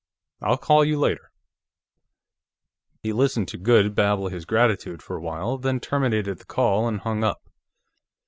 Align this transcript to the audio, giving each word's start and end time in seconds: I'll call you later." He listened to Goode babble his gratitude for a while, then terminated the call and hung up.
I'll 0.41 0.57
call 0.57 0.83
you 0.83 0.97
later." 0.97 1.29
He 3.03 3.13
listened 3.13 3.47
to 3.49 3.57
Goode 3.59 3.93
babble 3.93 4.29
his 4.29 4.45
gratitude 4.45 5.03
for 5.03 5.15
a 5.15 5.21
while, 5.21 5.59
then 5.59 5.79
terminated 5.79 6.39
the 6.39 6.45
call 6.45 6.87
and 6.87 7.01
hung 7.01 7.23
up. 7.23 7.43